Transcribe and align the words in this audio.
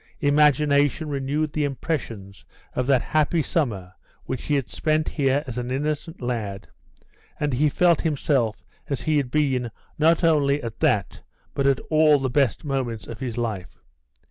Imagination 0.21 1.09
renewed 1.09 1.53
the 1.53 1.63
impressions 1.63 2.43
of 2.73 2.87
that 2.87 3.03
happy 3.03 3.43
summer 3.43 3.93
which 4.25 4.45
he 4.45 4.55
had 4.55 4.67
spent 4.67 5.09
here 5.09 5.43
as 5.45 5.59
an 5.59 5.69
innocent 5.69 6.21
lad, 6.23 6.67
and 7.39 7.53
he 7.53 7.69
felt 7.69 8.01
himself 8.01 8.63
as 8.89 9.01
he 9.01 9.17
had 9.17 9.29
been 9.29 9.69
not 9.99 10.23
only 10.23 10.59
at 10.63 10.79
that 10.79 11.21
but 11.53 11.67
at 11.67 11.79
all 11.91 12.17
the 12.17 12.31
best 12.31 12.65
moments 12.65 13.05
of 13.05 13.19
his 13.19 13.37
life. 13.37 13.77